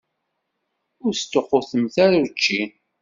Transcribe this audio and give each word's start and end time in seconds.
Ur 1.03 1.13
sṭuqqutemt 1.15 1.95
ara 2.03 2.17
učči. 2.25 2.61